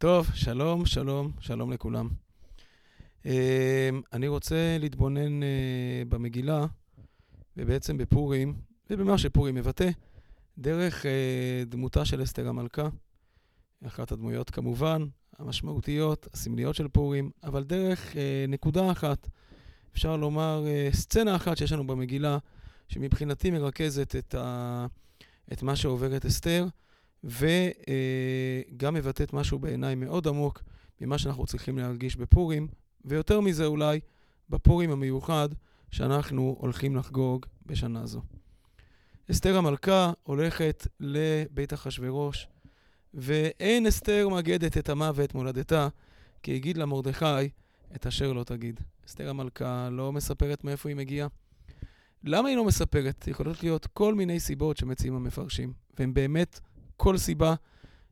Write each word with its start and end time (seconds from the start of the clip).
טוב, 0.00 0.26
שלום, 0.34 0.86
שלום, 0.86 1.32
שלום 1.40 1.72
לכולם. 1.72 2.08
אני 4.12 4.28
רוצה 4.28 4.76
להתבונן 4.80 5.40
במגילה, 6.08 6.66
ובעצם 7.56 7.96
בפורים, 7.96 8.54
ובמה 8.90 9.18
שפורים 9.18 9.54
מבטא, 9.54 9.90
דרך 10.58 11.06
דמותה 11.66 12.04
של 12.04 12.22
אסתר 12.22 12.48
המלכה, 12.48 12.88
אחת 13.86 14.12
הדמויות 14.12 14.50
כמובן, 14.50 15.06
המשמעותיות, 15.38 16.28
הסמליות 16.34 16.74
של 16.74 16.88
פורים, 16.88 17.30
אבל 17.42 17.64
דרך 17.64 18.16
נקודה 18.48 18.92
אחת, 18.92 19.28
אפשר 19.92 20.16
לומר 20.16 20.64
סצנה 20.92 21.36
אחת 21.36 21.56
שיש 21.56 21.72
לנו 21.72 21.86
במגילה, 21.86 22.38
שמבחינתי 22.88 23.50
מרכזת 23.50 24.16
את, 24.16 24.34
ה... 24.34 24.86
את 25.52 25.62
מה 25.62 25.76
שעוברת 25.76 26.26
אסתר, 26.26 26.66
וגם 27.24 28.94
מבטאת 28.94 29.32
משהו 29.32 29.58
בעיניי 29.58 29.94
מאוד 29.94 30.28
עמוק 30.28 30.62
ממה 31.00 31.18
שאנחנו 31.18 31.46
צריכים 31.46 31.78
להרגיש 31.78 32.16
בפורים, 32.16 32.68
ויותר 33.04 33.40
מזה 33.40 33.66
אולי, 33.66 34.00
בפורים 34.50 34.90
המיוחד 34.90 35.48
שאנחנו 35.90 36.56
הולכים 36.58 36.96
לחגוג 36.96 37.46
בשנה 37.66 38.06
זו. 38.06 38.22
אסתר 39.30 39.56
המלכה 39.56 40.12
הולכת 40.22 40.86
לבית 41.00 41.72
אחשורוש, 41.72 42.48
ואין 43.14 43.86
אסתר 43.86 44.28
מגדת 44.28 44.78
את 44.78 44.90
עמה 44.90 45.10
ואת 45.14 45.34
מולדתה, 45.34 45.88
כי 46.42 46.54
הגיד 46.54 46.76
לה 46.76 46.86
מרדכי 46.86 47.48
את 47.94 48.06
אשר 48.06 48.32
לא 48.32 48.44
תגיד. 48.44 48.80
אסתר 49.06 49.30
המלכה 49.30 49.88
לא 49.92 50.12
מספרת 50.12 50.64
מאיפה 50.64 50.88
היא 50.88 50.96
מגיעה. 50.96 51.28
למה 52.24 52.48
היא 52.48 52.56
לא 52.56 52.64
מספרת? 52.64 53.28
יכולות 53.28 53.62
להיות 53.62 53.86
כל 53.86 54.14
מיני 54.14 54.40
סיבות 54.40 54.76
שמציעים 54.76 55.14
המפרשים, 55.14 55.72
והן 55.98 56.14
באמת, 56.14 56.60
כל 57.00 57.18
סיבה 57.18 57.54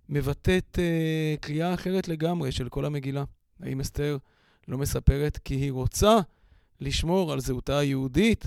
מבטאת 0.08 0.78
אה, 0.78 1.34
קריאה 1.41 1.75
אחרת 1.75 2.08
לגמרי 2.08 2.53
של 2.53 2.69
כל 2.69 2.84
המגילה. 2.84 3.25
האם 3.62 3.81
אסתר 3.81 4.19
לא 4.69 4.78
מספרת 4.78 5.39
כי 5.39 5.55
היא 5.55 5.72
רוצה 5.72 6.19
לשמור 6.81 7.33
על 7.33 7.41
זהותה 7.41 7.78
היהודית, 7.78 8.44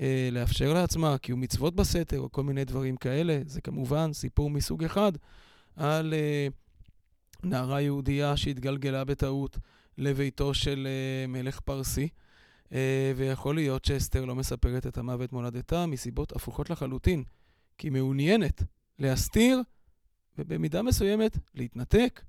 אה, 0.00 0.28
לאפשר 0.32 0.74
לעצמה 0.74 1.18
קיום 1.18 1.40
מצוות 1.40 1.74
בסתר 1.74 2.20
או 2.20 2.32
כל 2.32 2.42
מיני 2.42 2.64
דברים 2.64 2.96
כאלה? 2.96 3.40
זה 3.46 3.60
כמובן 3.60 4.12
סיפור 4.12 4.50
מסוג 4.50 4.84
אחד 4.84 5.12
על 5.76 6.14
אה, 6.14 6.48
נערה 7.42 7.80
יהודייה 7.80 8.36
שהתגלגלה 8.36 9.04
בטעות 9.04 9.58
לביתו 9.98 10.54
של 10.54 10.88
אה, 10.90 11.26
מלך 11.26 11.60
פרסי. 11.60 12.08
אה, 12.72 13.12
ויכול 13.16 13.54
להיות 13.54 13.84
שאסתר 13.84 14.24
לא 14.24 14.34
מספרת 14.34 14.86
את 14.86 14.98
המוות 14.98 15.32
מולדתה 15.32 15.86
מסיבות 15.86 16.32
הפוכות 16.32 16.70
לחלוטין, 16.70 17.24
כי 17.78 17.86
היא 17.86 17.92
מעוניינת 17.92 18.62
להסתיר 18.98 19.62
ובמידה 20.38 20.82
מסוימת 20.82 21.38
להתנתק 21.54 22.22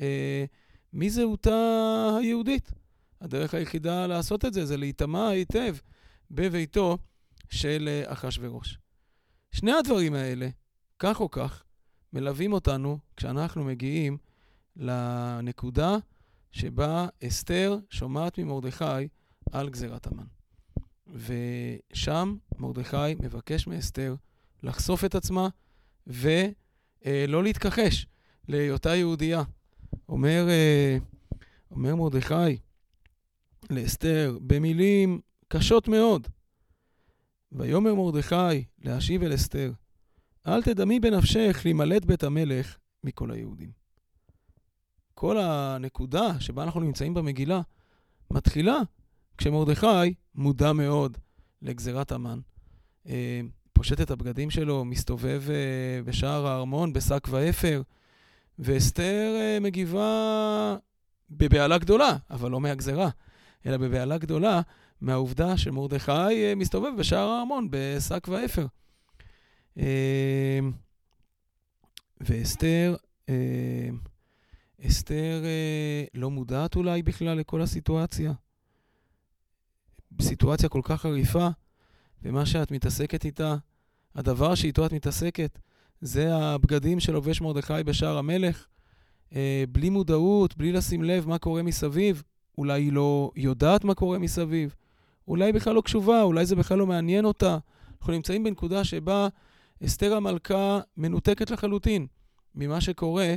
אה, 0.00 0.44
מזהותה 0.92 2.08
היהודית. 2.20 2.72
הדרך 3.20 3.54
היחידה 3.54 4.06
לעשות 4.06 4.44
את 4.44 4.54
זה 4.54 4.66
זה 4.66 4.76
להיטמע 4.76 5.28
היטב 5.28 5.76
בביתו 6.30 6.98
של 7.48 7.88
אה, 7.88 8.12
אחשורוש. 8.12 8.78
שני 9.52 9.72
הדברים 9.72 10.14
האלה, 10.14 10.48
כך 10.98 11.20
או 11.20 11.30
כך, 11.30 11.64
מלווים 12.12 12.52
אותנו 12.52 12.98
כשאנחנו 13.16 13.64
מגיעים 13.64 14.18
לנקודה 14.76 15.96
שבה 16.52 17.06
אסתר 17.26 17.78
שומעת 17.90 18.38
ממרדכי 18.38 19.08
על 19.52 19.70
גזירת 19.70 20.06
המן. 20.06 20.26
ושם 21.06 22.36
מרדכי 22.58 23.14
מבקש 23.14 23.66
מאסתר 23.66 24.14
לחשוף 24.62 25.04
את 25.04 25.14
עצמה 25.14 25.48
ולא 27.04 27.42
להתכחש 27.42 28.06
להיותה 28.48 28.94
יהודייה. 28.94 29.42
אומר, 30.08 30.46
אה, 30.48 30.96
אומר 31.70 31.94
מרדכי 31.94 32.58
לאסתר 33.70 34.38
במילים 34.40 35.20
קשות 35.48 35.88
מאוד, 35.88 36.28
ויאמר 37.52 37.94
מרדכי 37.94 38.64
להשיב 38.78 39.22
אל 39.22 39.34
אסתר, 39.34 39.72
אל 40.46 40.62
תדמי 40.62 41.00
בנפשך 41.00 41.60
להימלט 41.64 42.04
בית 42.04 42.24
המלך 42.24 42.78
מכל 43.04 43.30
היהודים. 43.30 43.70
כל 45.14 45.38
הנקודה 45.38 46.40
שבה 46.40 46.62
אנחנו 46.62 46.80
נמצאים 46.80 47.14
במגילה 47.14 47.60
מתחילה 48.30 48.76
כשמרדכי 49.38 50.14
מודע 50.34 50.72
מאוד 50.72 51.18
לגזירת 51.62 52.12
המן, 52.12 52.40
אה, 53.06 53.40
פושט 53.76 54.00
את 54.00 54.10
הבגדים 54.10 54.50
שלו, 54.50 54.84
מסתובב 54.84 55.42
אה, 55.50 56.02
בשער 56.02 56.46
הארמון 56.46 56.92
בשק 56.92 57.28
ואפר, 57.30 57.82
ואסתר 58.58 59.36
אה, 59.40 59.58
מגיבה 59.60 60.76
בבהלה 61.30 61.78
גדולה, 61.78 62.16
אבל 62.30 62.50
לא 62.50 62.60
מהגזירה, 62.60 63.08
אלא 63.66 63.76
בבהלה 63.76 64.18
גדולה 64.18 64.60
מהעובדה 65.00 65.56
שמרדכי 65.56 66.54
מסתובב 66.56 66.90
בשער 66.98 67.28
הארמון 67.28 67.68
בשק 67.70 68.28
ואפר. 68.28 68.66
ואסתר, 72.20 72.96
אסתר 74.86 75.42
לא 76.14 76.30
מודעת 76.30 76.76
אולי 76.76 77.02
בכלל 77.02 77.38
לכל 77.38 77.62
הסיטואציה. 77.62 78.32
בסיטואציה 80.12 80.68
כל 80.68 80.80
כך 80.84 81.00
חריפה, 81.00 81.48
ומה 82.22 82.46
שאת 82.46 82.70
מתעסקת 82.70 83.24
איתה, 83.24 83.56
הדבר 84.16 84.54
שאיתו 84.54 84.86
את 84.86 84.92
מתעסקת, 84.92 85.58
זה 86.00 86.34
הבגדים 86.34 87.00
שלובש 87.00 87.40
מרדכי 87.40 87.82
בשער 87.84 88.18
המלך, 88.18 88.66
אה, 89.34 89.64
בלי 89.72 89.90
מודעות, 89.90 90.56
בלי 90.56 90.72
לשים 90.72 91.02
לב 91.02 91.28
מה 91.28 91.38
קורה 91.38 91.62
מסביב. 91.62 92.22
אולי 92.58 92.82
היא 92.82 92.92
לא 92.92 93.30
יודעת 93.36 93.84
מה 93.84 93.94
קורה 93.94 94.18
מסביב, 94.18 94.74
אולי 95.28 95.44
היא 95.44 95.54
בכלל 95.54 95.74
לא 95.74 95.80
קשובה, 95.80 96.22
אולי 96.22 96.46
זה 96.46 96.56
בכלל 96.56 96.78
לא 96.78 96.86
מעניין 96.86 97.24
אותה. 97.24 97.58
אנחנו 98.00 98.12
נמצאים 98.12 98.44
בנקודה 98.44 98.84
שבה 98.84 99.28
אסתר 99.84 100.14
המלכה 100.14 100.80
מנותקת 100.96 101.50
לחלוטין 101.50 102.06
ממה 102.54 102.80
שקורה 102.80 103.34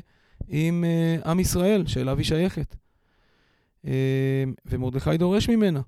עם 0.47 0.84
uh, 1.23 1.28
עם 1.28 1.40
ישראל, 1.40 1.88
שאליו 1.88 2.17
היא 2.17 2.25
שייכת. 2.25 2.75
Uh, 3.85 3.90
ומרדכי 4.66 5.17
דורש 5.17 5.50
ממנה. 5.50 5.81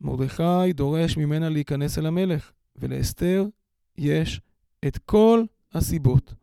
מרדכי 0.00 0.72
דורש 0.74 1.16
ממנה 1.16 1.48
להיכנס 1.48 1.98
אל 1.98 2.06
המלך, 2.06 2.52
ולאסתר 2.76 3.46
יש 3.98 4.40
את 4.86 4.98
כל 4.98 5.42
הסיבות, 5.72 6.34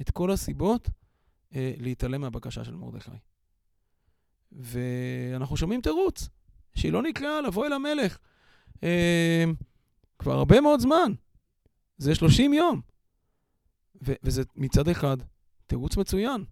את 0.00 0.10
כל 0.10 0.30
הסיבות 0.30 0.90
אה, 1.54 1.74
להתעלם 1.78 2.20
מהבקשה 2.20 2.64
של 2.64 2.74
מרדכי. 2.74 3.10
ואנחנו 4.52 5.56
שומעים 5.56 5.80
תירוץ, 5.80 6.28
שהיא 6.74 6.92
לא 6.92 7.02
נקראה 7.02 7.40
לבוא 7.40 7.66
אל 7.66 7.72
המלך 7.72 8.18
אה, 8.82 9.44
כבר 10.18 10.32
הרבה 10.32 10.60
מאוד 10.60 10.80
זמן, 10.80 11.12
זה 11.98 12.14
30 12.14 12.52
יום. 12.52 12.80
ו- 14.02 14.14
וזה 14.22 14.42
מצד 14.56 14.88
אחד 14.88 15.16
תירוץ 15.66 15.96
מצוין, 15.96 16.44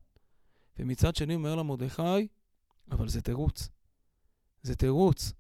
ומצד 0.79 1.17
שני 1.17 1.35
אומר 1.35 1.55
לה 1.55 1.63
מרדכי, 1.63 2.29
אבל 2.91 3.09
זה 3.09 3.23
תירוץ. 3.23 3.69
זה 4.63 4.77
תירוץ. 4.77 5.33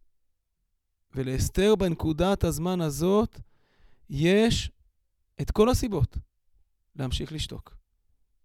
ולאסתר 1.15 1.75
בנקודת 1.75 2.45
הזמן 2.45 2.81
הזאת 2.81 3.41
יש 4.11 4.71
את 5.41 5.51
כל 5.51 5.69
הסיבות 5.69 6.19
להמשיך 6.97 7.33
לשתוק 7.33 7.77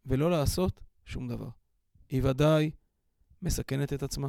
ולא 0.06 0.32
לעשות 0.32 0.82
שום 1.06 1.28
דבר. 1.28 1.50
היא 2.10 2.24
ודאי 2.24 2.72
מסכנת 3.42 3.94
את 3.94 4.04
עצמה. 4.04 4.28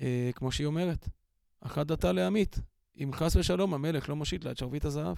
אה, 0.00 0.30
כמו 0.34 0.52
שהיא 0.52 0.66
אומרת, 0.66 1.08
אחת 1.60 1.86
דתה 1.86 2.12
לעמית, 2.12 2.58
אם 2.96 3.10
חס 3.12 3.36
ושלום 3.36 3.74
המלך 3.74 4.08
לא 4.08 4.16
מושיט 4.16 4.44
לה 4.44 4.50
את 4.50 4.58
שרביט 4.58 4.84
הזהב. 4.84 5.16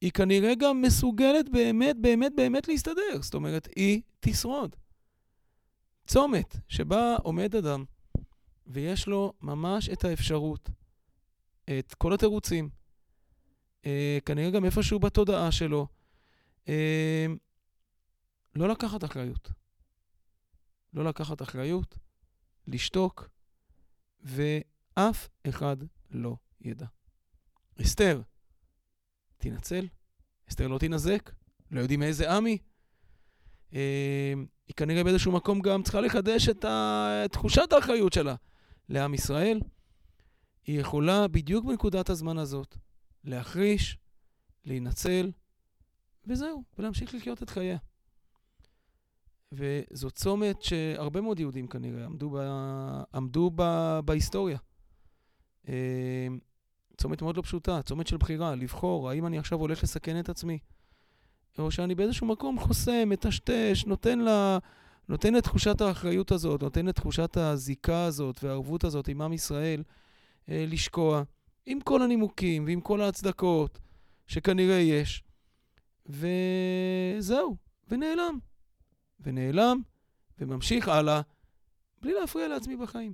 היא 0.00 0.12
כנראה 0.12 0.54
גם 0.54 0.82
מסוגלת 0.82 1.48
באמת, 1.48 1.96
באמת, 2.00 2.32
באמת 2.36 2.68
להסתדר. 2.68 3.22
זאת 3.22 3.34
אומרת, 3.34 3.68
היא 3.76 4.02
תשרוד. 4.20 4.76
צומת 6.06 6.56
שבה 6.68 7.16
עומד 7.16 7.56
אדם 7.56 7.84
ויש 8.66 9.06
לו 9.06 9.32
ממש 9.40 9.88
את 9.88 10.04
האפשרות, 10.04 10.70
את 11.78 11.94
כל 11.94 12.14
התירוצים, 12.14 12.70
אה, 13.86 14.18
כנראה 14.24 14.50
גם 14.50 14.64
איפשהו 14.64 14.98
בתודעה 14.98 15.52
שלו, 15.52 15.86
אה, 16.68 17.26
לא 18.54 18.68
לקחת 18.68 19.04
אחריות. 19.04 19.50
לא 20.94 21.04
לקחת 21.04 21.42
אחריות, 21.42 21.98
לשתוק, 22.66 23.28
ואף 24.22 25.28
אחד 25.48 25.76
לא 26.10 26.36
ידע. 26.60 26.86
אסתר, 27.82 28.20
תנצל, 29.38 29.86
אסתר 30.50 30.68
לא 30.68 30.78
תינזק, 30.78 31.30
לא 31.70 31.80
יודעים 31.80 32.00
מאיזה 32.00 32.32
עם 32.32 32.44
היא. 32.44 32.58
אה, 33.74 34.32
היא 34.66 34.74
כנראה 34.76 35.04
באיזשהו 35.04 35.32
מקום 35.32 35.60
גם 35.60 35.82
צריכה 35.82 36.00
לחדש 36.00 36.48
את 36.48 36.64
תחושת 37.32 37.72
האחריות 37.72 38.12
שלה. 38.12 38.34
לעם 38.88 39.14
ישראל, 39.14 39.60
היא 40.66 40.80
יכולה 40.80 41.28
בדיוק 41.28 41.64
בנקודת 41.64 42.10
הזמן 42.10 42.38
הזאת 42.38 42.76
להחריש, 43.24 43.98
להינצל, 44.64 45.30
וזהו, 46.26 46.64
ולהמשיך 46.78 47.14
לחיות 47.14 47.42
את 47.42 47.50
חייה. 47.50 47.78
וזו 49.52 50.10
צומת 50.10 50.62
שהרבה 50.62 51.20
מאוד 51.20 51.40
יהודים 51.40 51.66
כנראה 51.66 52.04
עמדו, 52.04 52.30
ב, 52.30 52.36
עמדו 53.14 53.50
ב, 53.56 53.62
בהיסטוריה. 54.04 54.58
אה, 55.68 56.26
צומת 56.96 57.22
מאוד 57.22 57.36
לא 57.36 57.42
פשוטה, 57.42 57.82
צומת 57.82 58.06
של 58.06 58.16
בחירה, 58.16 58.54
לבחור, 58.54 59.10
האם 59.10 59.26
אני 59.26 59.38
עכשיו 59.38 59.58
הולך 59.58 59.82
לסכן 59.82 60.20
את 60.20 60.28
עצמי, 60.28 60.58
או 61.58 61.70
שאני 61.70 61.94
באיזשהו 61.94 62.26
מקום 62.26 62.58
חוסם, 62.58 63.08
מטשטש, 63.08 63.84
נותן 63.86 64.18
לה... 64.18 64.58
נותן 65.08 65.36
את 65.36 65.44
תחושת 65.44 65.80
האחריות 65.80 66.32
הזאת, 66.32 66.62
נותן 66.62 66.88
את 66.88 66.96
תחושת 66.96 67.36
הזיקה 67.36 68.04
הזאת 68.04 68.44
והערבות 68.44 68.84
הזאת 68.84 69.08
עם 69.08 69.22
עם 69.22 69.32
ישראל 69.32 69.82
אה, 70.48 70.64
לשקוע, 70.68 71.22
עם 71.66 71.80
כל 71.80 72.02
הנימוקים 72.02 72.64
ועם 72.64 72.80
כל 72.80 73.00
ההצדקות 73.00 73.78
שכנראה 74.26 74.76
יש. 74.76 75.24
וזהו, 76.06 77.56
ונעלם. 77.88 78.38
ונעלם, 79.20 79.80
וממשיך 80.38 80.88
הלאה, 80.88 81.20
בלי 82.02 82.12
להפריע 82.20 82.48
לעצמי 82.48 82.76
בחיים. 82.76 83.12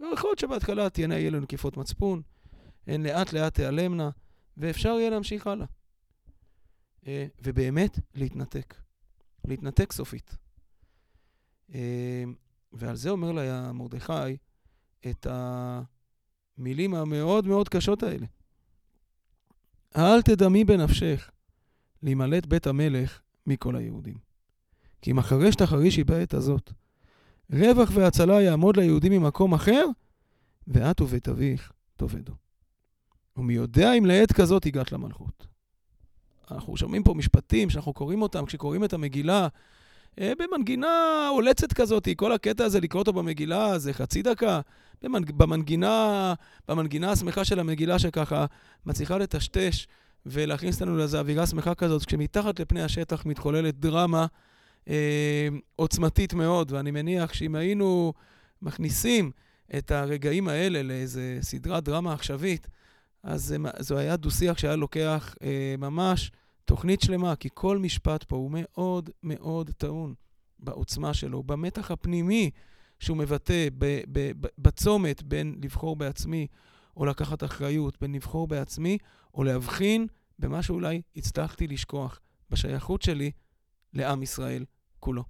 ויכול 0.00 0.30
להיות 0.30 0.38
שבהתחלה 0.38 0.90
תהיינה, 0.90 1.18
יהיה 1.18 1.30
לנו 1.30 1.40
נקיפות 1.40 1.76
מצפון, 1.76 2.22
הן 2.86 3.06
לאט 3.06 3.32
לאט 3.32 3.54
תיעלמנה, 3.54 4.10
ואפשר 4.56 4.88
יהיה 4.88 5.10
להמשיך 5.10 5.46
הלאה. 5.46 5.66
אה, 7.06 7.26
ובאמת, 7.42 7.98
להתנתק. 8.14 8.74
להתנתק 9.44 9.92
סופית. 9.92 10.36
אה, 11.74 12.24
ועל 12.72 12.96
זה 12.96 13.10
אומר 13.10 13.32
לה 13.32 13.72
מרדכי 13.72 14.36
את 15.10 15.26
המילים 16.58 16.94
המאוד 16.94 17.46
מאוד 17.46 17.68
קשות 17.68 18.02
האלה. 18.02 18.26
אל 19.96 20.22
תדמי 20.22 20.64
בנפשך 20.64 21.30
להימלט 22.02 22.46
בית 22.46 22.66
המלך 22.66 23.20
מכל 23.46 23.76
היהודים. 23.76 24.16
כי 25.02 25.10
אם 25.10 25.18
החרש 25.18 25.54
תחרישי 25.54 26.04
בעת 26.04 26.34
הזאת, 26.34 26.72
רווח 27.52 27.90
והצלה 27.94 28.42
יעמוד 28.42 28.76
ליהודים 28.76 29.12
ממקום 29.12 29.54
אחר, 29.54 29.84
ואת 30.66 31.00
ובית 31.00 31.28
אביך 31.28 31.72
תאבדו. 31.96 32.32
ומי 33.36 33.54
יודע 33.54 33.92
אם 33.92 34.06
לעת 34.06 34.32
כזאת 34.32 34.66
הגעת 34.66 34.92
למלכות. 34.92 35.46
אנחנו 36.50 36.76
שומעים 36.76 37.02
פה 37.02 37.14
משפטים 37.14 37.70
שאנחנו 37.70 37.92
קוראים 37.92 38.22
אותם 38.22 38.46
כשקוראים 38.46 38.84
את 38.84 38.92
המגילה 38.92 39.48
אה, 40.20 40.32
במנגינה 40.38 41.28
עולצת 41.30 41.72
כזאת, 41.72 42.08
כל 42.16 42.32
הקטע 42.32 42.64
הזה, 42.64 42.80
לקרוא 42.80 43.00
אותו 43.00 43.12
במגילה, 43.12 43.78
זה 43.78 43.92
חצי 43.92 44.22
דקה. 44.22 44.60
במנגינה, 45.36 46.34
במנגינה 46.68 47.12
השמחה 47.12 47.44
של 47.44 47.60
המגילה 47.60 47.98
שככה 47.98 48.46
מצליחה 48.86 49.18
לטשטש 49.18 49.86
ולהכניס 50.26 50.80
אותנו 50.80 50.96
לאיזו 50.96 51.18
אווירה 51.18 51.46
שמחה 51.46 51.74
כזאת, 51.74 52.04
כשמתחת 52.04 52.60
לפני 52.60 52.82
השטח 52.82 53.26
מתחוללת 53.26 53.80
דרמה 53.80 54.26
אה, 54.88 55.48
עוצמתית 55.76 56.34
מאוד, 56.34 56.72
ואני 56.72 56.90
מניח 56.90 57.32
שאם 57.32 57.54
היינו 57.54 58.12
מכניסים 58.62 59.30
את 59.78 59.90
הרגעים 59.90 60.48
האלה 60.48 60.82
לאיזה 60.82 61.38
סדרת 61.40 61.84
דרמה 61.84 62.12
עכשווית, 62.12 62.68
אז 63.22 63.44
זה, 63.44 63.56
זו 63.78 63.98
היה 63.98 64.16
דו-שיח 64.16 64.58
שהיה 64.58 64.76
לוקח 64.76 65.34
אה, 65.42 65.74
ממש 65.78 66.30
תוכנית 66.64 67.00
שלמה, 67.00 67.36
כי 67.36 67.48
כל 67.54 67.78
משפט 67.78 68.24
פה 68.24 68.36
הוא 68.36 68.50
מאוד 68.52 69.10
מאוד 69.22 69.70
טעון 69.78 70.14
בעוצמה 70.58 71.14
שלו, 71.14 71.42
במתח 71.42 71.90
הפנימי 71.90 72.50
שהוא 73.00 73.16
מבטא, 73.16 73.68
ב, 73.78 74.00
ב, 74.12 74.32
ב, 74.40 74.48
בצומת 74.58 75.22
בין 75.22 75.60
לבחור 75.62 75.96
בעצמי 75.96 76.46
או 76.96 77.04
לקחת 77.06 77.44
אחריות, 77.44 78.00
בין 78.00 78.12
לבחור 78.12 78.46
בעצמי 78.46 78.98
או 79.34 79.44
להבחין 79.44 80.06
במה 80.38 80.62
שאולי 80.62 81.02
הצלחתי 81.16 81.66
לשכוח, 81.66 82.20
בשייכות 82.50 83.02
שלי 83.02 83.30
לעם 83.92 84.22
ישראל 84.22 84.64
כולו. 85.00 85.24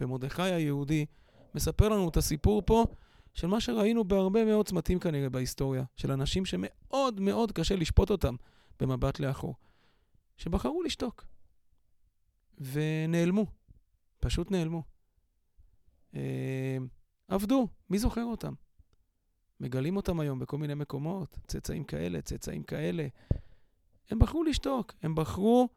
ומרדכי 0.00 0.42
היהודי 0.42 1.06
מספר 1.54 1.88
לנו 1.88 2.08
את 2.08 2.16
הסיפור 2.16 2.62
פה 2.66 2.86
של 3.34 3.46
מה 3.46 3.60
שראינו 3.60 4.04
בהרבה 4.04 4.44
מאוד 4.44 4.68
צמתים 4.68 4.98
כנראה 4.98 5.28
בהיסטוריה, 5.28 5.84
של 5.96 6.12
אנשים 6.12 6.44
שמאוד 6.44 7.20
מאוד 7.20 7.52
קשה 7.52 7.76
לשפוט 7.76 8.10
אותם 8.10 8.34
במבט 8.80 9.20
לאחור. 9.20 9.54
שבחרו 10.36 10.82
לשתוק. 10.82 11.24
ונעלמו. 12.58 13.46
פשוט 14.20 14.50
נעלמו. 14.50 14.82
עבדו, 17.32 17.68
מי 17.90 17.98
זוכר 17.98 18.24
אותם? 18.24 18.52
מגלים 19.60 19.96
אותם 19.96 20.20
היום 20.20 20.38
בכל 20.38 20.58
מיני 20.58 20.74
מקומות, 20.74 21.38
צאצאים 21.46 21.84
כאלה, 21.84 22.22
צאצאים 22.22 22.62
כאלה. 22.62 23.06
הם 24.10 24.18
בחרו 24.18 24.44
לשתוק, 24.44 24.92
הם 25.02 25.14
בחרו 25.14 25.68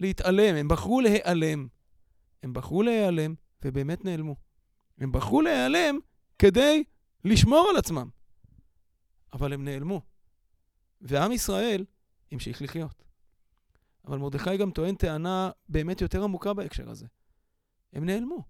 להתעלם, 0.00 0.54
הם 0.54 0.68
בחרו 0.68 1.00
להיעלם. 1.00 1.68
הם 2.42 2.52
בחרו 2.52 2.82
להיעלם, 2.82 3.34
ובאמת 3.64 4.04
נעלמו. 4.04 4.36
הם 4.98 5.12
בחרו 5.12 5.42
להיעלם 5.42 5.98
כדי 6.38 6.84
לשמור 7.24 7.66
על 7.70 7.76
עצמם. 7.76 8.08
אבל 9.32 9.52
הם 9.52 9.64
נעלמו. 9.64 10.02
ועם 11.00 11.32
ישראל 11.32 11.84
המשיך 12.32 12.62
לחיות. 12.62 13.04
אבל 14.06 14.18
מרדכי 14.18 14.56
גם 14.56 14.70
טוען 14.70 14.94
טענה 14.94 15.50
באמת 15.68 16.00
יותר 16.00 16.24
עמוקה 16.24 16.54
בהקשר 16.54 16.90
הזה. 16.90 17.06
הם 17.92 18.04
נעלמו, 18.04 18.42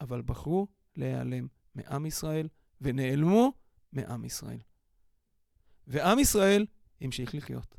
אבל 0.00 0.22
בחרו 0.22 0.66
להיעלם 0.96 1.46
מעם 1.74 2.06
ישראל, 2.06 2.48
ונעלמו 2.80 3.52
מעם 3.92 4.24
ישראל. 4.24 4.60
ועם 5.86 6.18
ישראל 6.18 6.66
המשיך 7.00 7.34
לחיות. 7.34 7.76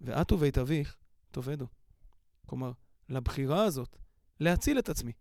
ואת 0.00 0.32
ובית 0.32 0.58
אביך 0.58 0.96
תאבדו. 1.30 1.66
כלומר, 2.46 2.72
לבחירה 3.08 3.64
הזאת, 3.64 3.96
להציל 4.40 4.78
את 4.78 4.88
עצמי, 4.88 5.12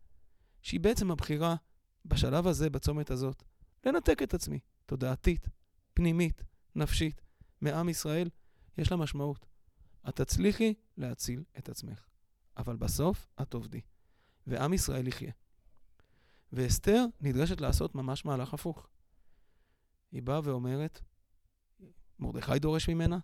שהיא 0.62 0.80
בעצם 0.80 1.12
הבחירה 1.12 1.56
בשלב 2.06 2.47
הזה, 2.47 2.69
בצומת 2.69 3.12
הזאת, 3.12 3.44
לנתק 3.86 4.21
את 4.24 4.33
עצמי, 4.33 4.59
תודעתית, 4.86 5.48
פנימית, 5.94 6.44
נפשית, 6.75 7.21
מעם 7.62 7.89
ישראל, 7.89 8.30
יש 8.77 8.91
לה 8.91 8.98
משמעות. 8.98 9.45
את 10.09 10.15
תצליחי 10.15 10.74
להציל 10.98 11.44
את 11.57 11.69
עצמך, 11.69 12.06
אבל 12.57 12.75
בסוף 12.75 13.27
את 13.41 13.53
עובדי, 13.53 13.81
ועם 14.48 14.74
ישראל 14.74 15.07
יחיה. 15.07 15.31
ואסתר 16.56 17.06
נדרשת 17.22 17.62
לעשות 17.62 17.96
ממש 17.96 18.25
מהלך 18.25 18.54
הפוך. 18.54 18.88
היא 20.12 20.24
באה 20.24 20.39
ואומרת, 20.44 21.01
מרדכי 22.20 22.60
דורש 22.60 22.89
ממנה, 22.89 23.20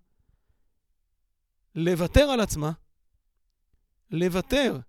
לוותר 1.75 2.24
על 2.24 2.39
עצמה, 2.39 2.72
לוותר 4.10 4.79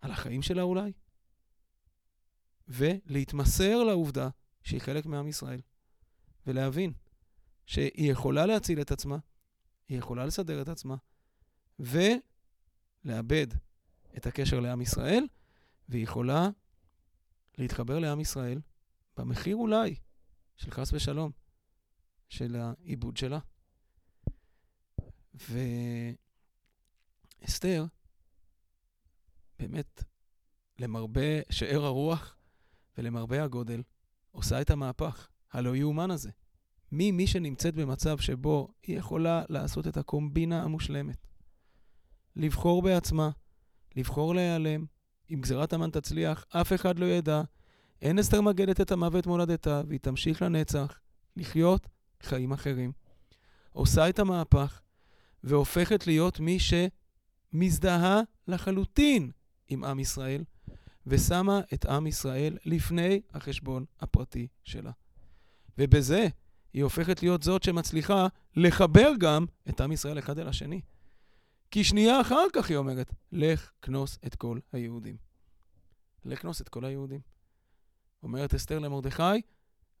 על 0.00 0.10
החיים 0.10 0.42
שלה 0.42 0.62
אולי, 0.62 0.92
ולהתמסר 2.68 3.82
לעובדה 3.82 4.28
שהיא 4.62 4.80
חלק 4.80 5.06
מעם 5.06 5.28
ישראל, 5.28 5.60
ולהבין 6.46 6.92
שהיא 7.66 8.12
יכולה 8.12 8.46
להציל 8.46 8.80
את 8.80 8.90
עצמה, 8.90 9.18
היא 9.88 9.98
יכולה 9.98 10.26
לסדר 10.26 10.62
את 10.62 10.68
עצמה, 10.68 10.96
ולאבד 11.78 13.46
את 14.16 14.26
הקשר 14.26 14.60
לעם 14.60 14.80
ישראל, 14.80 15.24
והיא 15.88 16.04
יכולה 16.04 16.48
להתחבר 17.60 17.98
לעם 17.98 18.20
ישראל 18.20 18.60
במחיר 19.16 19.56
אולי 19.56 19.94
של 20.56 20.70
חס 20.70 20.92
ושלום, 20.92 21.30
של 22.28 22.56
העיבוד 22.56 23.16
שלה. 23.16 23.38
ואסתר, 27.42 27.84
באמת, 29.58 30.04
למרבה 30.78 31.40
שאר 31.50 31.84
הרוח 31.84 32.36
ולמרבה 32.98 33.44
הגודל, 33.44 33.82
עושה 34.30 34.60
את 34.60 34.70
המהפך 34.70 35.28
הלא 35.50 35.76
יאומן 35.76 36.10
הזה. 36.10 36.30
מי 36.92 37.10
מי 37.10 37.26
שנמצאת 37.26 37.74
במצב 37.74 38.18
שבו 38.18 38.68
היא 38.82 38.98
יכולה 38.98 39.42
לעשות 39.48 39.86
את 39.86 39.96
הקומבינה 39.96 40.62
המושלמת. 40.62 41.26
לבחור 42.36 42.82
בעצמה, 42.82 43.30
לבחור 43.96 44.34
להיעלם, 44.34 44.86
אם 45.30 45.40
גזירת 45.40 45.72
המן 45.72 45.90
תצליח, 45.90 46.44
אף 46.48 46.72
אחד 46.72 46.98
לא 46.98 47.06
ידע, 47.06 47.42
אין 48.02 48.18
אסתר 48.18 48.40
מגדת 48.40 48.80
את 48.80 48.92
המוות 48.92 49.26
מולדתה, 49.26 49.82
והיא 49.88 50.00
תמשיך 50.00 50.42
לנצח 50.42 50.98
לחיות 51.36 51.88
חיים 52.22 52.52
אחרים. 52.52 52.92
עושה 53.72 54.08
את 54.08 54.18
המהפך, 54.18 54.80
והופכת 55.44 56.06
להיות 56.06 56.40
מי 56.40 56.58
שמזדהה 57.52 58.20
לחלוטין 58.48 59.30
עם 59.68 59.84
עם 59.84 59.98
ישראל, 59.98 60.44
ושמה 61.06 61.60
את 61.74 61.86
עם 61.86 62.06
ישראל 62.06 62.58
לפני 62.64 63.20
החשבון 63.34 63.84
הפרטי 64.00 64.46
שלה. 64.64 64.90
ובזה 65.78 66.28
היא 66.72 66.82
הופכת 66.82 67.22
להיות 67.22 67.42
זאת 67.42 67.62
שמצליחה 67.62 68.26
לחבר 68.56 69.12
גם 69.18 69.46
את 69.68 69.80
עם 69.80 69.92
ישראל 69.92 70.18
אחד 70.18 70.38
אל 70.38 70.48
השני. 70.48 70.80
כי 71.70 71.84
שנייה 71.84 72.20
אחר 72.20 72.44
כך 72.52 72.68
היא 72.68 72.76
אומרת, 72.76 73.14
לך 73.32 73.70
כנוס 73.82 74.18
את 74.26 74.34
כל 74.34 74.58
היהודים. 74.72 75.16
לך 76.24 76.42
כנוס 76.42 76.60
את 76.60 76.68
כל 76.68 76.84
היהודים. 76.84 77.20
אומרת 78.22 78.54
אסתר 78.54 78.78
למרדכי, 78.78 79.22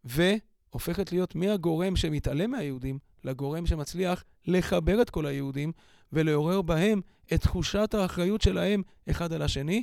והופכת 0.04 1.12
להיות 1.12 1.34
מהגורם 1.34 1.96
שמתעלם 1.96 2.50
מהיהודים 2.50 2.98
לגורם 3.24 3.66
שמצליח 3.66 4.24
לחבר 4.46 5.02
את 5.02 5.10
כל 5.10 5.26
היהודים 5.26 5.72
ולעורר 6.12 6.62
בהם 6.62 7.00
את 7.34 7.40
תחושת 7.40 7.94
האחריות 7.94 8.42
שלהם 8.42 8.82
אחד 9.10 9.32
על 9.32 9.42
השני, 9.42 9.82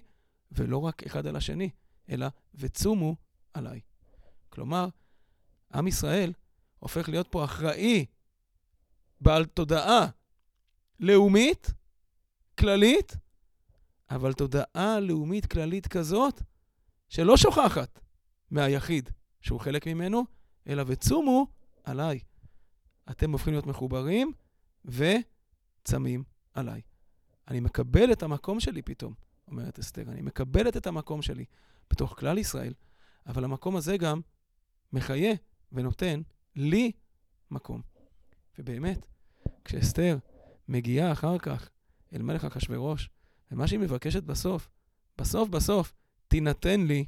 ולא 0.51 0.77
רק 0.77 1.03
אחד 1.03 1.27
על 1.27 1.36
השני, 1.36 1.70
אלא 2.10 2.27
וצומו 2.56 3.15
עליי. 3.53 3.79
כלומר, 4.50 4.88
עם 5.74 5.88
ישראל 5.88 6.34
הופך 6.79 7.10
להיות 7.10 7.27
פה 7.27 7.44
אחראי, 7.44 8.06
בעל 9.22 9.46
תודעה 9.46 10.08
לאומית, 11.00 11.74
כללית, 12.60 13.18
אבל 14.10 14.34
תודעה 14.34 15.00
לאומית 15.00 15.46
כללית 15.46 15.88
כזאת, 15.88 16.42
שלא 17.10 17.38
שוכחת 17.38 18.00
מהיחיד 18.51 19.10
שהוא 19.42 19.60
חלק 19.60 19.88
ממנו, 19.88 20.25
אלא 20.68 20.84
וצומו 20.88 21.48
עליי. 21.84 22.20
אתם 23.12 23.32
הופכים 23.32 23.54
להיות 23.54 23.66
מחוברים 23.66 24.32
וצמים 24.86 26.24
עליי. 26.54 26.82
אני 27.48 27.60
מקבל 27.60 28.12
את 28.12 28.24
המקום 28.24 28.60
שלי 28.60 28.82
פתאום, 28.82 29.13
אומרת 29.48 29.80
אסתר. 29.80 30.01
אני 30.01 30.22
מקבלת 30.22 30.77
את 30.77 30.88
המקום 30.88 31.22
שלי 31.22 31.46
בתוך 31.89 32.20
כלל 32.20 32.38
ישראל, 32.38 32.74
אבל 33.27 33.44
המקום 33.44 33.75
הזה 33.75 33.98
גם 33.98 34.22
מחיה 34.94 35.34
ונותן 35.72 36.22
לי 36.56 36.92
מקום. 37.51 37.82
ובאמת, 38.60 39.06
כשאסתר 39.66 40.18
מגיעה 40.68 41.12
אחר 41.12 41.38
כך 41.40 41.70
אל 42.14 42.22
מלך 42.22 42.46
אחשורוש, 42.46 43.10
ומה 43.52 43.68
שהיא 43.68 43.80
מבקשת 43.80 44.24
בסוף, 44.24 44.70
בסוף 45.18 45.50
בסוף, 45.50 45.94
תינתן 46.28 46.82
לי 46.82 47.06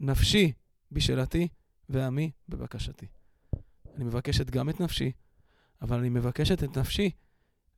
נפשי 0.00 0.52
בשאלתי 0.92 1.48
ועמי 1.88 2.30
בבקשתי. 2.48 3.06
אני 3.94 4.04
מבקשת 4.04 4.50
גם 4.50 4.68
את 4.70 4.80
נפשי, 4.80 5.12
אבל 5.82 5.98
אני 5.98 6.08
מבקשת 6.08 6.64
את 6.64 6.78
נפשי 6.78 7.10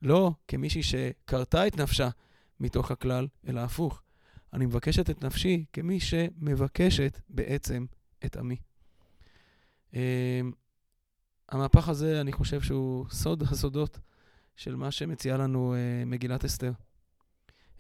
לא 0.03 0.33
כמישהי 0.49 0.83
שקרתה 0.83 1.67
את 1.67 1.77
נפשה 1.77 2.09
מתוך 2.61 2.91
הכלל, 2.91 3.27
אלא 3.49 3.61
הפוך. 3.61 4.03
אני 4.53 4.67
מבקשת 4.67 5.11
את 5.11 5.25
נפשי 5.25 5.65
כמי 5.73 6.01
שמבקשת 6.01 7.21
בעצם 7.29 7.87
את 8.25 8.37
עמי. 8.37 8.57
אמ, 9.95 10.53
המהפך 11.49 11.89
הזה, 11.89 12.21
אני 12.21 12.33
חושב 12.33 12.61
שהוא 12.61 13.07
סוד 13.11 13.43
הסודות 13.43 13.99
של 14.59 14.77
מה 14.77 14.91
שמציעה 14.91 15.37
לנו 15.37 15.75
אה, 15.75 16.05
מגילת 16.07 16.45
אסתר. 16.45 16.73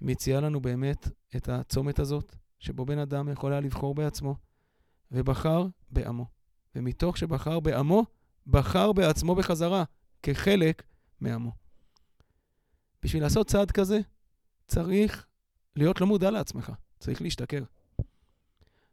מציעה 0.00 0.40
לנו 0.40 0.60
באמת 0.60 1.08
את 1.36 1.48
הצומת 1.48 1.98
הזאת, 1.98 2.36
שבו 2.58 2.86
בן 2.86 2.98
אדם 2.98 3.28
יכול 3.28 3.52
היה 3.52 3.60
לבחור 3.60 3.94
בעצמו, 3.94 4.36
ובחר 5.12 5.66
בעמו. 5.90 6.26
ומתוך 6.74 7.16
שבחר 7.18 7.60
בעמו, 7.60 8.04
בחר 8.46 8.92
בעצמו 8.92 9.34
בחזרה, 9.34 9.84
כחלק 10.22 10.82
מעמו. 11.20 11.52
בשביל 13.02 13.22
לעשות 13.22 13.46
צעד 13.46 13.70
כזה, 13.70 14.00
צריך 14.66 15.26
להיות 15.76 16.00
לא 16.00 16.06
מודע 16.06 16.30
לעצמך, 16.30 16.72
צריך 16.98 17.22
להשתכר. 17.22 17.62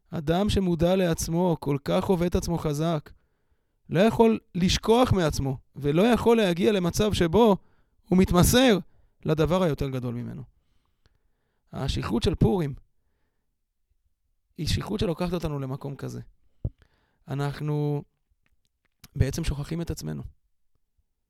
אדם 0.09 0.49
שמודע 0.49 0.95
לעצמו, 0.95 1.57
כל 1.59 1.77
כך 1.83 2.03
חווה 2.03 2.27
את 2.27 2.35
עצמו 2.35 2.57
חזק, 2.57 3.09
לא 3.89 3.99
יכול 3.99 4.39
לשכוח 4.55 5.13
מעצמו, 5.13 5.57
ולא 5.75 6.01
יכול 6.01 6.37
להגיע 6.37 6.71
למצב 6.71 7.13
שבו 7.13 7.57
הוא 8.09 8.17
מתמסר 8.17 8.77
לדבר 9.25 9.63
היותר 9.63 9.89
גדול 9.89 10.13
ממנו. 10.13 10.43
השכרות 11.73 12.23
של 12.23 12.35
פורים 12.35 12.75
היא 14.57 14.67
שכרות 14.67 14.99
שלוקחת 14.99 15.33
אותנו 15.33 15.59
למקום 15.59 15.95
כזה. 15.95 16.21
אנחנו 17.27 18.03
בעצם 19.15 19.43
שוכחים 19.43 19.81
את 19.81 19.91
עצמנו. 19.91 20.23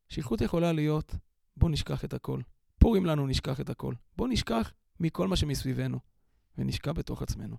שכרות 0.10 0.41
יכולה 0.41 0.72
להיות, 0.72 1.15
בוא 1.58 1.70
נשכח 1.70 2.05
את 2.05 2.13
הכל. 2.13 2.41
פורים 2.79 3.05
לנו 3.05 3.27
נשכח 3.27 3.60
את 3.60 3.70
הכל. 3.70 3.94
בוא 4.17 4.27
נשכח 4.27 4.72
מכל 5.00 5.27
מה 5.27 5.36
שמסביבנו, 5.36 6.00
ונשכח 6.58 6.91
בתוך 6.91 7.22
עצמנו. 7.22 7.58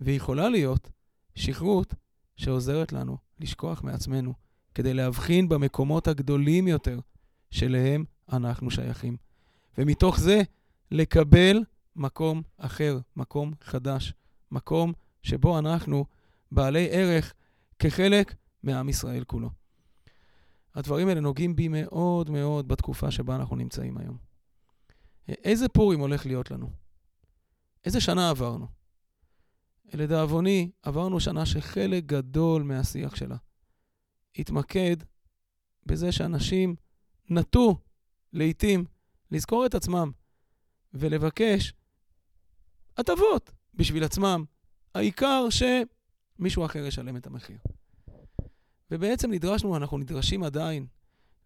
ויכולה 0.00 0.48
להיות 0.48 0.90
שכרות 1.34 1.94
שעוזרת 2.36 2.92
לנו 2.92 3.16
לשכוח 3.40 3.82
מעצמנו, 3.82 4.34
כדי 4.74 4.94
להבחין 4.94 5.48
במקומות 5.48 6.08
הגדולים 6.08 6.68
יותר 6.68 7.00
שאליהם 7.50 8.04
אנחנו 8.32 8.70
שייכים. 8.70 9.16
ומתוך 9.78 10.20
זה 10.20 10.42
לקבל 10.90 11.64
מקום 11.96 12.42
אחר, 12.58 12.98
מקום 13.16 13.52
חדש, 13.60 14.14
מקום 14.50 14.92
שבו 15.22 15.58
אנחנו 15.58 16.04
בעלי 16.52 16.88
ערך 16.90 17.34
כחלק 17.78 18.34
מעם 18.62 18.88
ישראל 18.88 19.24
כולו. 19.24 19.50
הדברים 20.74 21.08
האלה 21.08 21.20
נוגעים 21.20 21.56
בי 21.56 21.68
מאוד 21.68 22.30
מאוד 22.30 22.68
בתקופה 22.68 23.10
שבה 23.10 23.36
אנחנו 23.36 23.56
נמצאים 23.56 23.98
היום. 23.98 24.16
איזה 25.28 25.68
פורים 25.68 26.00
הולך 26.00 26.26
להיות 26.26 26.50
לנו? 26.50 26.70
איזה 27.84 28.00
שנה 28.00 28.30
עברנו? 28.30 28.66
לדאבוני, 29.94 30.70
עברנו 30.82 31.20
שנה 31.20 31.46
שחלק 31.46 32.04
גדול 32.04 32.62
מהשיח 32.62 33.14
שלה 33.14 33.36
התמקד 34.38 34.96
בזה 35.86 36.12
שאנשים 36.12 36.74
נטו 37.30 37.78
לעתים 38.32 38.84
לזכור 39.30 39.66
את 39.66 39.74
עצמם 39.74 40.10
ולבקש 40.94 41.74
הטבות 42.96 43.52
בשביל 43.74 44.04
עצמם. 44.04 44.44
העיקר 44.94 45.46
שמישהו 45.50 46.64
אחר 46.64 46.86
ישלם 46.86 47.16
את 47.16 47.26
המחיר. 47.26 47.58
ובעצם 48.90 49.30
נדרשנו, 49.30 49.76
אנחנו 49.76 49.98
נדרשים 49.98 50.42
עדיין 50.42 50.86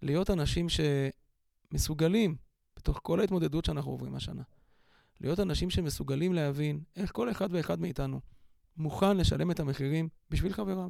להיות 0.02 0.30
אנשים 0.30 0.66
שמסוגלים, 0.68 2.36
בתוך 2.76 3.00
כל 3.02 3.20
ההתמודדות 3.20 3.64
שאנחנו 3.64 3.90
עוברים 3.90 4.14
השנה, 4.14 4.42
להיות 5.20 5.40
אנשים 5.40 5.70
שמסוגלים 5.70 6.32
להבין 6.32 6.80
איך 6.96 7.12
כל 7.12 7.30
אחד 7.30 7.48
ואחד 7.50 7.80
מאיתנו 7.80 8.20
מוכן 8.76 9.16
לשלם 9.16 9.50
את 9.50 9.60
המחירים 9.60 10.08
בשביל 10.30 10.52
חבריו. 10.52 10.88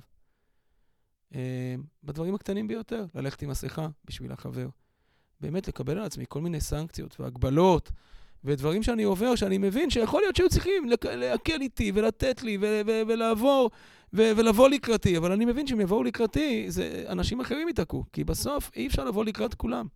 אה, 1.35 1.75
בדברים 2.05 2.35
הקטנים 2.35 2.69
ביותר, 2.69 3.07
ללכת 3.15 3.43
עם 3.43 3.50
מסכה 3.50 3.88
בשביל 4.05 4.33
החבר. 4.33 4.69
באמת 5.40 5.69
לקבל 5.69 5.99
על 5.99 6.05
עצמי 6.05 6.25
כל 6.28 6.40
מיני 6.40 6.61
סנקציות 6.61 7.21
והגבלות 7.21 7.90
ודברים 8.45 8.83
שאני 8.83 9.02
עובר, 9.02 9.35
שאני 9.35 9.59
מבין 9.59 9.90
שיכול 9.90 10.21
להיות 10.21 10.37
שהיו 10.37 10.49
צריכים 10.49 10.88
להקל 11.05 11.61
איתי 11.61 11.93
ולתת 11.95 12.43
לי 12.43 12.59
ולעבור 13.07 13.71
ולבוא 14.12 14.69
לקראתי, 14.69 15.16
אבל 15.16 15.33
אני 15.33 15.45
מבין 15.45 15.66
שאם 15.66 15.81
יבואו 15.81 16.02
לקראתי, 16.02 16.71
זה, 16.71 17.05
אנשים 17.09 17.40
אחרים 17.40 17.69
ייתקעו, 17.69 18.05
כי 18.12 18.25
בסוף 18.25 18.71
אי 18.76 18.87
אפשר 18.87 19.05
לבוא 19.05 19.25
לקראת 19.25 19.55
כולם. 19.55 19.87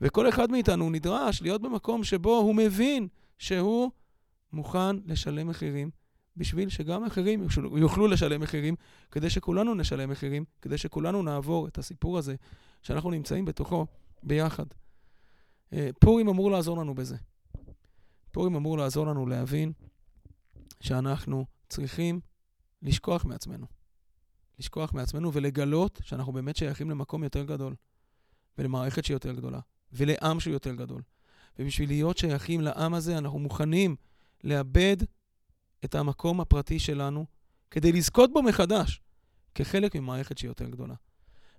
וכל 0.00 0.28
אחד 0.28 0.50
מאיתנו 0.50 0.90
נדרש 0.90 1.42
להיות 1.42 1.62
במקום 1.62 2.04
שבו 2.04 2.36
הוא 2.36 2.54
מבין 2.54 3.08
שהוא 3.38 3.90
מוכן 4.52 4.96
לשלם 5.06 5.48
מחירים 5.48 5.90
בשביל 6.36 6.68
שגם 6.68 7.04
אחרים 7.04 7.46
יוכלו 7.76 8.06
לשלם 8.06 8.40
מחירים, 8.40 8.74
כדי 9.10 9.30
שכולנו 9.30 9.74
נשלם 9.74 10.10
מחירים, 10.10 10.44
כדי 10.62 10.78
שכולנו 10.78 11.22
נעבור 11.22 11.68
את 11.68 11.78
הסיפור 11.78 12.18
הזה 12.18 12.34
שאנחנו 12.82 13.10
נמצאים 13.10 13.44
בתוכו 13.44 13.86
ביחד. 14.22 14.66
אה, 15.72 15.90
פורים 16.00 16.28
אמור 16.28 16.50
לעזור 16.50 16.78
לנו 16.78 16.94
בזה. 16.94 17.16
פורים 18.30 18.54
אמור 18.54 18.78
לעזור 18.78 19.06
לנו 19.06 19.26
להבין 19.26 19.72
שאנחנו 20.80 21.46
צריכים 21.68 22.20
לשכוח 22.82 23.24
מעצמנו. 23.24 23.66
לשכוח 24.58 24.92
מעצמנו 24.92 25.32
ולגלות 25.32 26.00
שאנחנו 26.04 26.32
באמת 26.32 26.56
שייכים 26.56 26.90
למקום 26.90 27.24
יותר 27.24 27.44
גדול, 27.44 27.74
ולמערכת 28.58 29.04
שהיא 29.04 29.14
יותר 29.14 29.32
גדולה, 29.32 29.60
ולעם 29.92 30.40
שהוא 30.40 30.52
יותר 30.52 30.74
גדול. 30.74 31.02
ובשביל 31.58 31.88
להיות 31.88 32.18
שייכים 32.18 32.60
לעם 32.60 32.94
הזה, 32.94 33.18
אנחנו 33.18 33.38
מוכנים 33.38 33.96
לאבד 34.44 34.96
את 35.84 35.94
המקום 35.94 36.40
הפרטי 36.40 36.78
שלנו 36.78 37.26
כדי 37.70 37.92
לזכות 37.92 38.32
בו 38.32 38.42
מחדש, 38.42 39.00
כחלק 39.54 39.96
ממערכת 39.96 40.38
שהיא 40.38 40.48
יותר 40.48 40.68
גדולה. 40.68 40.94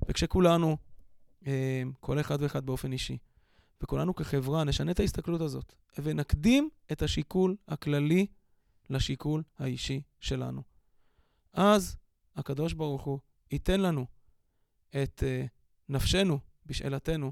וכשכולנו, 0.07 0.77
כל 1.99 2.19
אחד 2.19 2.41
ואחד 2.41 2.65
באופן 2.65 2.91
אישי, 2.91 3.17
וכולנו 3.81 4.15
כחברה 4.15 4.63
נשנה 4.63 4.91
את 4.91 4.99
ההסתכלות 4.99 5.41
הזאת, 5.41 5.73
ונקדים 5.97 6.69
את 6.91 7.01
השיקול 7.01 7.55
הכללי 7.67 8.27
לשיקול 8.89 9.43
האישי 9.57 10.01
שלנו. 10.19 10.63
אז 11.53 11.97
הקדוש 12.35 12.73
ברוך 12.73 13.03
הוא 13.03 13.19
ייתן 13.51 13.79
לנו 13.81 14.05
את 15.03 15.23
uh, 15.23 15.47
נפשנו 15.89 16.39
בשאלתנו 16.65 17.31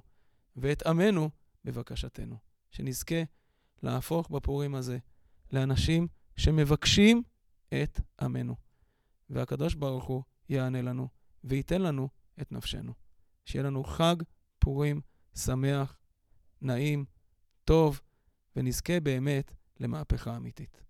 ואת 0.56 0.88
עמנו 0.88 1.30
בבקשתנו. 1.66 2.38
שנזכה 2.72 3.24
להפוך 3.84 4.30
בפורים 4.30 4.76
הזה 4.76 4.98
לאנשים 5.52 6.08
שמבקשים 6.38 7.24
את 7.74 8.00
עמנו. 8.22 8.56
והקדוש 9.30 9.74
ברוך 9.74 10.04
הוא 10.04 10.24
יענה 10.50 10.82
לנו 10.82 11.08
וייתן 11.44 11.82
לנו 11.82 12.10
את 12.42 12.52
נפשנו. 12.52 12.94
שיהיה 13.46 13.64
לנו 13.64 13.84
חג 13.84 14.16
פורים 14.60 15.02
שמח, 15.36 15.98
נעים, 16.62 17.06
טוב, 17.66 18.02
ונזכה 18.56 19.00
באמת 19.00 19.52
למהפכה 19.80 20.36
אמיתית. 20.36 20.82